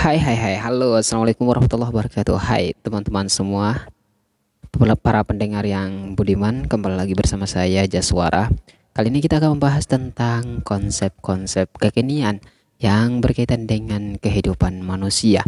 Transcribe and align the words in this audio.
Hai 0.00 0.16
hai 0.16 0.32
hai. 0.32 0.56
Halo 0.56 0.96
assalamualaikum 0.96 1.44
warahmatullahi 1.44 1.92
wabarakatuh. 1.92 2.32
Hai 2.40 2.72
teman-teman 2.80 3.28
semua. 3.28 3.84
Para 5.04 5.20
pendengar 5.28 5.60
yang 5.68 6.16
budiman 6.16 6.64
Kembali 6.64 6.96
lagi 6.96 7.12
bersama 7.12 7.44
saya 7.44 7.84
Jaswara. 7.84 8.48
Kali 8.96 9.12
ini 9.12 9.20
kita 9.20 9.36
akan 9.36 9.60
membahas 9.60 9.84
tentang 9.84 10.64
konsep-konsep 10.64 11.68
kekinian 11.76 12.40
Yang 12.80 13.08
berkaitan 13.20 13.68
dengan 13.68 14.16
kehidupan 14.16 14.80
manusia. 14.80 15.44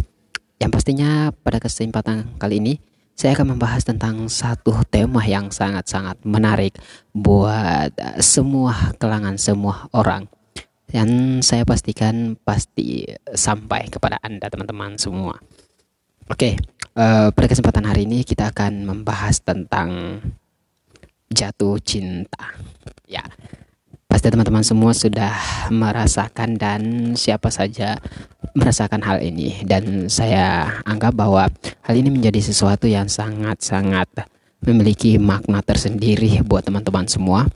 Yang 0.61 0.69
pastinya 0.69 1.33
pada 1.33 1.57
kesempatan 1.57 2.37
kali 2.37 2.61
ini 2.61 2.77
Saya 3.17 3.33
akan 3.33 3.57
membahas 3.57 3.81
tentang 3.81 4.29
satu 4.29 4.85
tema 4.85 5.25
yang 5.25 5.49
sangat-sangat 5.49 6.21
menarik 6.29 6.77
Buat 7.09 8.21
semua 8.21 8.93
kelangan 9.01 9.33
semua 9.41 9.89
orang 9.97 10.29
dan 10.93 11.41
saya 11.41 11.65
pastikan 11.65 12.37
pasti 12.45 13.09
sampai 13.33 13.89
kepada 13.89 14.21
Anda 14.21 14.45
teman-teman 14.45 15.01
semua. 15.01 15.41
Oke, 16.29 16.53
uh, 16.93 17.33
pada 17.33 17.47
kesempatan 17.49 17.89
hari 17.89 18.05
ini 18.05 18.21
kita 18.21 18.53
akan 18.53 18.85
membahas 18.85 19.41
tentang 19.41 20.21
jatuh 21.33 21.81
cinta. 21.81 22.53
Ya, 23.09 23.25
pasti 24.05 24.29
teman-teman 24.29 24.61
semua 24.61 24.93
sudah 24.93 25.33
merasakan 25.73 26.61
dan 26.61 26.81
siapa 27.17 27.49
saja 27.49 27.97
merasakan 28.53 29.01
hal 29.01 29.17
ini 29.25 29.65
dan 29.65 30.05
saya 30.13 30.77
anggap 30.85 31.17
bahwa 31.17 31.49
hal 31.89 31.95
ini 31.97 32.13
menjadi 32.13 32.53
sesuatu 32.53 32.85
yang 32.85 33.09
sangat-sangat 33.09 34.29
memiliki 34.61 35.17
makna 35.17 35.65
tersendiri 35.65 36.45
buat 36.45 36.61
teman-teman 36.69 37.09
semua 37.09 37.49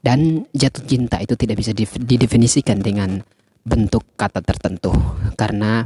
dan 0.00 0.48
jatuh 0.56 0.84
cinta 0.88 1.20
itu 1.20 1.36
tidak 1.36 1.60
bisa 1.60 1.76
didefinisikan 1.76 2.80
dengan 2.80 3.20
bentuk 3.60 4.16
kata 4.16 4.40
tertentu 4.40 4.92
karena 5.36 5.84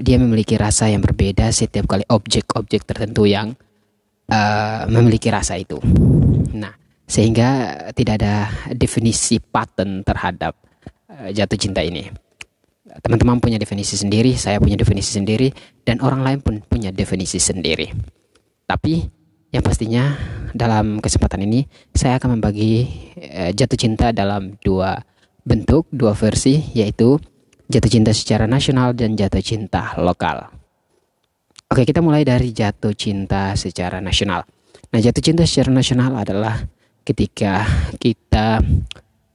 dia 0.00 0.16
memiliki 0.16 0.56
rasa 0.56 0.88
yang 0.88 1.04
berbeda 1.04 1.52
setiap 1.52 1.88
kali 1.88 2.04
objek-objek 2.08 2.88
tertentu 2.88 3.28
yang 3.28 3.52
uh, 4.32 4.88
memiliki 4.88 5.28
rasa 5.28 5.60
itu. 5.60 5.76
Nah, 6.56 6.72
sehingga 7.04 7.76
tidak 7.92 8.20
ada 8.20 8.48
definisi 8.72 9.40
paten 9.40 10.04
terhadap 10.04 10.56
uh, 11.12 11.28
jatuh 11.32 11.58
cinta 11.60 11.84
ini. 11.84 12.08
Teman-teman 12.90 13.38
punya 13.38 13.54
definisi 13.54 13.94
sendiri, 13.94 14.34
saya 14.34 14.58
punya 14.58 14.74
definisi 14.74 15.14
sendiri, 15.14 15.52
dan 15.86 16.02
orang 16.02 16.26
lain 16.26 16.38
pun 16.42 16.54
punya 16.64 16.90
definisi 16.90 17.38
sendiri. 17.38 17.86
Tapi 18.66 18.98
yang 19.54 19.62
pastinya 19.62 20.10
dalam 20.52 20.98
kesempatan 20.98 21.46
ini 21.46 21.66
saya 21.94 22.18
akan 22.18 22.38
membagi 22.38 22.86
eh, 23.18 23.50
jatuh 23.54 23.78
cinta 23.78 24.10
dalam 24.10 24.56
dua 24.62 24.98
bentuk, 25.42 25.88
dua 25.90 26.12
versi 26.12 26.60
yaitu 26.76 27.18
jatuh 27.70 27.90
cinta 27.90 28.10
secara 28.10 28.50
nasional 28.50 28.92
dan 28.92 29.14
jatuh 29.14 29.42
cinta 29.42 29.94
lokal. 29.98 30.50
Oke, 31.70 31.86
kita 31.86 32.02
mulai 32.02 32.26
dari 32.26 32.50
jatuh 32.50 32.90
cinta 32.98 33.54
secara 33.54 34.02
nasional. 34.02 34.42
Nah, 34.90 34.98
jatuh 34.98 35.22
cinta 35.22 35.46
secara 35.46 35.70
nasional 35.70 36.18
adalah 36.18 36.66
ketika 37.06 37.62
kita 38.02 38.58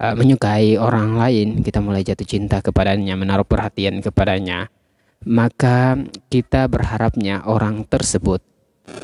uh, 0.03 0.15
menyukai 0.19 0.75
orang 0.75 1.15
lain, 1.15 1.63
kita 1.63 1.79
mulai 1.79 2.03
jatuh 2.03 2.27
cinta 2.27 2.59
kepadanya, 2.59 3.15
menaruh 3.15 3.47
perhatian 3.47 4.03
kepadanya, 4.03 4.67
maka 5.23 5.95
kita 6.27 6.67
berharapnya 6.67 7.47
orang 7.47 7.87
tersebut 7.87 8.43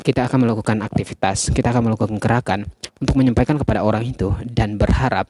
kita 0.02 0.30
akan 0.30 0.46
melakukan 0.46 0.82
aktivitas, 0.86 1.50
kita 1.54 1.74
akan 1.74 1.92
melakukan 1.92 2.18
gerakan 2.22 2.60
untuk 3.02 3.18
menyampaikan 3.18 3.58
kepada 3.58 3.82
orang 3.82 4.06
itu 4.06 4.34
dan 4.46 4.78
berharap 4.78 5.30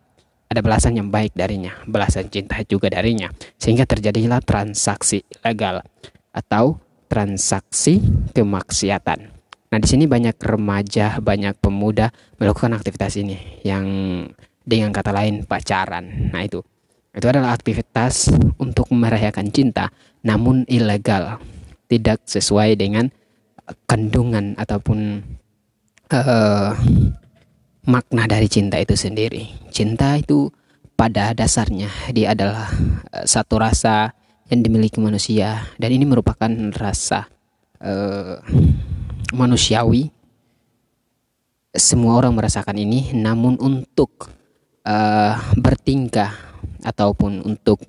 ada 0.52 0.60
belasan 0.60 1.00
yang 1.00 1.08
baik 1.08 1.32
darinya, 1.32 1.72
belasan 1.88 2.28
cinta 2.28 2.60
juga 2.68 2.92
darinya, 2.92 3.32
sehingga 3.56 3.88
terjadilah 3.88 4.44
transaksi 4.44 5.24
legal 5.48 5.80
atau 6.36 6.76
transaksi 7.08 8.04
kemaksiatan. 8.36 9.20
Nah, 9.72 9.80
di 9.80 9.88
sini 9.88 10.04
banyak 10.04 10.36
remaja, 10.44 11.24
banyak 11.24 11.56
pemuda 11.64 12.12
melakukan 12.36 12.76
aktivitas 12.76 13.16
ini 13.16 13.64
yang 13.64 13.88
dengan 14.68 14.92
kata 14.92 15.16
lain 15.16 15.48
pacaran. 15.48 16.32
Nah, 16.36 16.44
itu 16.44 16.60
itu 17.12 17.28
adalah 17.28 17.56
aktivitas 17.56 18.32
untuk 18.60 18.88
merayakan 18.92 19.52
cinta 19.52 19.92
namun 20.24 20.68
ilegal, 20.68 21.40
tidak 21.88 22.24
sesuai 22.28 22.76
dengan 22.76 23.12
kandungan 23.88 24.56
ataupun 24.56 25.24
uh, 26.12 26.72
makna 27.88 28.24
dari 28.30 28.48
cinta 28.48 28.78
itu 28.78 28.94
sendiri. 28.94 29.50
Cinta 29.74 30.16
itu 30.20 30.52
pada 30.94 31.34
dasarnya 31.34 31.90
dia 32.14 32.38
adalah 32.38 32.70
uh, 33.16 33.26
satu 33.26 33.58
rasa 33.58 34.14
yang 34.52 34.62
dimiliki 34.62 35.00
manusia 35.00 35.66
dan 35.80 35.90
ini 35.96 36.04
merupakan 36.06 36.52
rasa 36.76 37.28
uh, 37.82 38.38
manusiawi. 39.34 40.12
Semua 41.72 42.20
orang 42.20 42.36
merasakan 42.36 42.76
ini, 42.76 43.16
namun 43.16 43.56
untuk 43.56 44.28
uh, 44.84 45.40
bertingkah 45.56 46.36
ataupun 46.84 47.48
untuk 47.48 47.80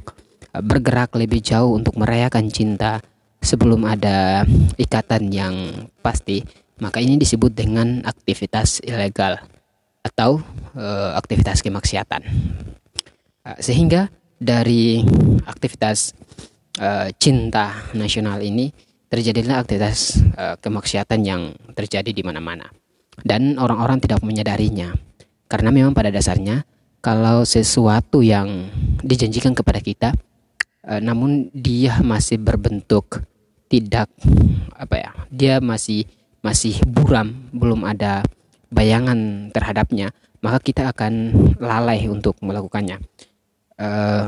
bergerak 0.54 1.16
lebih 1.18 1.42
jauh 1.42 1.74
untuk 1.74 1.98
merayakan 1.98 2.46
cinta 2.46 3.02
sebelum 3.42 3.82
ada 3.84 4.46
ikatan 4.78 5.28
yang 5.34 5.54
pasti, 6.00 6.40
maka 6.78 7.02
ini 7.02 7.18
disebut 7.18 7.50
dengan 7.52 8.00
aktivitas 8.06 8.80
ilegal 8.86 9.42
atau 10.02 10.38
e, 10.74 10.86
aktivitas 11.18 11.62
kemaksiatan. 11.62 12.22
Eh, 13.42 13.58
sehingga 13.58 14.10
dari 14.38 15.02
aktivitas 15.46 16.14
e, 16.78 17.10
cinta 17.18 17.86
nasional 17.94 18.42
ini 18.42 18.70
terjadilah 19.10 19.62
aktivitas 19.62 20.22
e, 20.34 20.44
kemaksiatan 20.62 21.20
yang 21.22 21.54
terjadi 21.74 22.10
di 22.14 22.22
mana-mana 22.22 22.70
dan 23.22 23.58
orang-orang 23.58 24.02
tidak 24.02 24.22
menyadarinya 24.22 24.94
karena 25.46 25.70
memang 25.70 25.92
pada 25.92 26.08
dasarnya 26.08 26.64
kalau 27.02 27.42
sesuatu 27.42 28.22
yang 28.22 28.70
dijanjikan 29.02 29.52
kepada 29.52 29.82
kita 29.82 30.10
namun 30.82 31.46
dia 31.54 32.00
masih 32.02 32.42
berbentuk 32.42 33.22
tidak 33.72 34.12
apa 34.76 34.96
ya 35.00 35.10
dia 35.32 35.54
masih 35.64 36.04
masih 36.44 36.76
buram 36.84 37.32
belum 37.56 37.88
ada 37.88 38.20
bayangan 38.68 39.48
terhadapnya 39.48 40.12
maka 40.42 40.58
kita 40.58 40.90
akan 40.90 41.32
lalai 41.62 42.10
untuk 42.10 42.36
melakukannya. 42.42 42.98
Uh, 43.78 44.26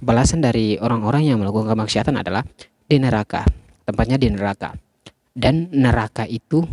balasan 0.00 0.40
dari 0.40 0.80
orang-orang 0.80 1.28
yang 1.28 1.38
melakukan 1.38 1.76
kemaksiatan 1.76 2.16
adalah 2.16 2.42
di 2.88 2.96
neraka 2.96 3.44
tempatnya 3.84 4.16
di 4.16 4.32
neraka. 4.32 4.74
Dan 5.30 5.70
neraka 5.70 6.26
itu 6.26 6.64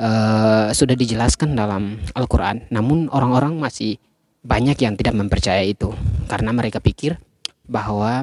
uh, 0.00 0.68
sudah 0.74 0.96
dijelaskan 0.98 1.54
dalam 1.54 2.00
Al-Quran 2.16 2.66
namun 2.72 3.06
orang-orang 3.12 3.54
masih 3.60 4.00
banyak 4.44 4.76
yang 4.82 4.98
tidak 4.98 5.14
mempercayai 5.14 5.72
itu 5.72 5.94
karena 6.28 6.52
mereka 6.52 6.82
pikir 6.82 7.16
bahwa 7.64 8.20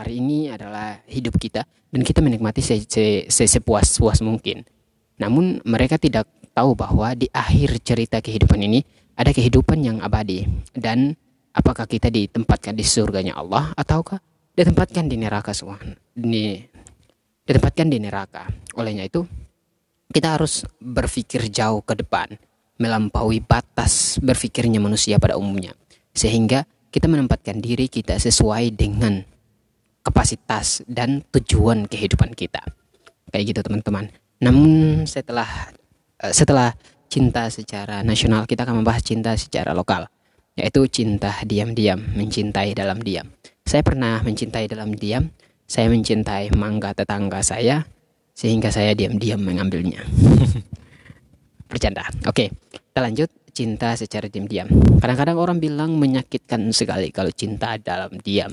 hari 0.00 0.18
ini 0.18 0.48
adalah 0.48 1.04
hidup 1.04 1.36
kita 1.36 1.62
dan 1.64 2.00
kita 2.00 2.24
menikmati 2.24 2.64
se 2.64 2.80
se 2.88 3.28
se 3.28 3.44
sepuas-puas 3.44 4.24
mungkin. 4.24 4.64
Namun 5.20 5.60
mereka 5.68 6.00
tidak 6.00 6.24
tahu 6.56 6.72
bahwa 6.72 7.12
di 7.12 7.28
akhir 7.28 7.84
cerita 7.84 8.24
kehidupan 8.24 8.60
ini 8.64 8.80
ada 9.14 9.30
kehidupan 9.36 9.84
yang 9.84 9.98
abadi 10.00 10.48
dan 10.72 11.12
apakah 11.52 11.84
kita 11.84 12.08
ditempatkan 12.08 12.72
di 12.72 12.84
surganya 12.86 13.36
Allah 13.36 13.76
ataukah 13.76 14.16
ditempatkan 14.56 15.06
di 15.06 15.16
neraka 15.20 15.52
Subhan 15.52 15.94
di 16.16 16.56
ditempatkan 17.44 17.86
di 17.92 17.98
neraka. 18.00 18.48
Olehnya 18.80 19.04
itu 19.04 19.26
kita 20.10 20.40
harus 20.40 20.64
berpikir 20.80 21.52
jauh 21.52 21.84
ke 21.84 21.94
depan, 21.94 22.34
melampaui 22.80 23.44
batas 23.44 24.16
berpikirnya 24.24 24.80
manusia 24.80 25.20
pada 25.20 25.36
umumnya 25.36 25.76
sehingga 26.16 26.66
kita 26.90 27.06
menempatkan 27.06 27.62
diri 27.62 27.86
kita 27.86 28.18
sesuai 28.18 28.74
dengan 28.74 29.22
kapasitas 30.00 30.84
dan 30.88 31.24
tujuan 31.34 31.86
kehidupan 31.86 32.32
kita. 32.34 32.60
Kayak 33.30 33.44
gitu 33.54 33.60
teman-teman. 33.66 34.10
Namun 34.40 35.04
setelah 35.04 35.48
uh, 36.24 36.32
setelah 36.32 36.74
cinta 37.10 37.50
secara 37.50 38.00
nasional 38.06 38.46
kita 38.46 38.64
akan 38.64 38.82
membahas 38.82 39.02
cinta 39.02 39.34
secara 39.34 39.74
lokal 39.74 40.06
yaitu 40.58 40.84
cinta 40.90 41.32
diam-diam, 41.46 41.98
mencintai 42.14 42.76
dalam 42.76 43.00
diam. 43.00 43.32
Saya 43.64 43.80
pernah 43.86 44.20
mencintai 44.20 44.66
dalam 44.66 44.92
diam, 44.92 45.30
saya 45.64 45.88
mencintai 45.88 46.52
mangga 46.58 46.92
tetangga 46.92 47.40
saya 47.40 47.86
sehingga 48.36 48.68
saya 48.68 48.92
diam-diam 48.92 49.40
mengambilnya. 49.40 50.04
Bercanda. 51.70 52.02
Oke, 52.26 52.50
kita 52.72 53.00
lanjut 53.00 53.30
cinta 53.54 53.94
secara 53.94 54.26
diam-diam. 54.26 54.66
Kadang-kadang 54.98 55.38
orang 55.38 55.58
bilang 55.62 55.94
menyakitkan 55.96 56.74
sekali 56.74 57.14
kalau 57.14 57.30
cinta 57.30 57.78
dalam 57.78 58.10
diam. 58.20 58.50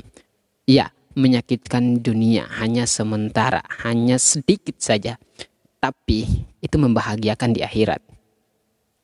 Iya, 0.67 0.91
menyakitkan 1.17 2.05
dunia 2.05 2.45
hanya 2.61 2.85
sementara, 2.85 3.65
hanya 3.81 4.21
sedikit 4.21 4.77
saja, 4.77 5.17
tapi 5.81 6.45
itu 6.61 6.77
membahagiakan 6.77 7.57
di 7.57 7.65
akhirat. 7.65 8.05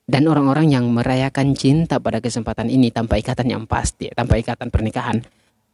Dan 0.05 0.29
orang-orang 0.29 0.69
yang 0.69 0.85
merayakan 0.93 1.57
cinta 1.57 1.97
pada 1.97 2.21
kesempatan 2.21 2.69
ini 2.69 2.93
tanpa 2.93 3.17
ikatan 3.17 3.49
yang 3.49 3.63
pasti, 3.65 4.13
tanpa 4.13 4.37
ikatan 4.37 4.69
pernikahan, 4.69 5.23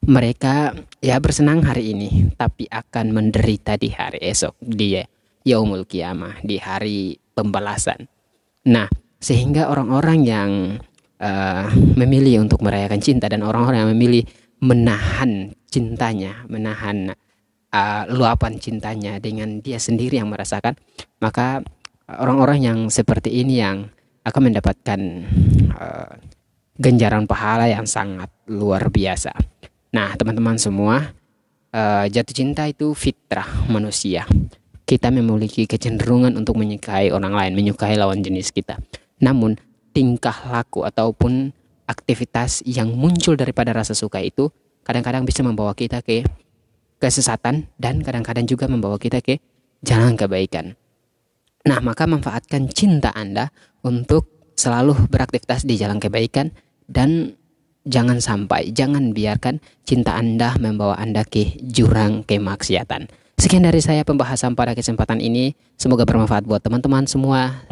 mereka 0.05 0.71
ya 1.03 1.19
bersenang 1.19 1.59
hari 1.65 1.91
ini 1.91 2.31
tapi 2.39 2.69
akan 2.71 3.11
menderita 3.11 3.75
di 3.75 3.91
hari 3.91 4.23
esok 4.23 4.55
dia 4.63 5.03
yaumul 5.43 5.83
kiamah 5.83 6.39
di 6.39 6.55
hari 6.55 7.19
pembalasan 7.35 8.07
nah 8.63 8.87
sehingga 9.19 9.67
orang-orang 9.67 10.19
yang 10.23 10.51
uh, 11.19 11.67
memilih 11.99 12.47
untuk 12.47 12.63
merayakan 12.63 13.03
cinta 13.03 13.27
dan 13.27 13.43
orang-orang 13.43 13.83
yang 13.83 13.91
memilih 13.91 14.23
menahan 14.59 15.55
cintanya 15.71 16.43
menahan 16.51 17.15
uh, 17.71 18.03
luapan 18.11 18.59
cintanya 18.59 19.17
dengan 19.23 19.63
dia 19.63 19.79
sendiri 19.79 20.19
yang 20.19 20.31
merasakan 20.31 20.75
maka 21.23 21.63
orang-orang 22.09 22.59
yang 22.63 22.79
seperti 22.91 23.43
ini 23.43 23.61
yang 23.63 23.87
akan 24.27 24.41
mendapatkan 24.51 24.99
uh, 25.75 26.13
ganjaran 26.79 27.23
pahala 27.27 27.71
yang 27.71 27.87
sangat 27.87 28.27
luar 28.47 28.91
biasa 28.91 29.31
Nah, 29.89 30.13
teman-teman 30.13 30.53
semua, 30.61 31.17
uh, 31.73 32.05
jatuh 32.05 32.35
cinta 32.35 32.69
itu 32.69 32.93
fitrah 32.93 33.49
manusia. 33.65 34.29
Kita 34.85 35.09
memiliki 35.09 35.65
kecenderungan 35.65 36.37
untuk 36.37 36.61
menyukai 36.61 37.09
orang 37.09 37.33
lain, 37.33 37.53
menyukai 37.57 37.97
lawan 37.97 38.21
jenis 38.21 38.53
kita. 38.53 38.77
Namun, 39.17 39.57
tingkah 39.89 40.45
laku 40.45 40.85
ataupun 40.85 41.57
aktivitas 41.89 42.61
yang 42.69 42.93
muncul 42.93 43.33
daripada 43.33 43.73
rasa 43.73 43.97
suka 43.97 44.21
itu 44.21 44.53
kadang-kadang 44.85 45.25
bisa 45.25 45.41
membawa 45.41 45.73
kita 45.73 46.05
ke 46.05 46.21
kesesatan 47.01 47.65
dan 47.81 48.05
kadang-kadang 48.05 48.45
juga 48.45 48.69
membawa 48.69 49.01
kita 49.01 49.25
ke 49.25 49.41
jalan 49.81 50.13
kebaikan. 50.13 50.77
Nah, 51.65 51.81
maka 51.81 52.05
manfaatkan 52.05 52.69
cinta 52.69 53.09
Anda 53.17 53.49
untuk 53.81 54.53
selalu 54.53 55.09
beraktivitas 55.09 55.65
di 55.65 55.75
jalan 55.75 55.97
kebaikan 55.97 56.53
dan 56.85 57.39
Jangan 57.89 58.19
sampai, 58.19 58.75
jangan 58.75 59.15
biarkan 59.15 59.63
cinta 59.87 60.13
Anda 60.19 60.53
membawa 60.59 60.99
Anda 60.99 61.23
ke 61.23 61.57
jurang 61.63 62.27
kemaksiatan. 62.27 63.07
Sekian 63.39 63.63
dari 63.63 63.79
saya 63.79 64.03
pembahasan 64.03 64.53
pada 64.53 64.75
kesempatan 64.75 65.23
ini. 65.23 65.55
Semoga 65.73 66.03
bermanfaat 66.03 66.43
buat 66.43 66.59
teman-teman 66.59 67.07
semua. 67.07 67.65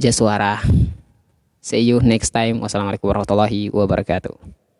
Jaswara. 0.00 0.64
See 1.66 1.82
you 1.82 1.98
next 1.98 2.30
time. 2.30 2.62
Wassalamualaikum 2.62 3.10
warahmatullahi 3.10 3.74
wabarakatuh. 3.74 4.65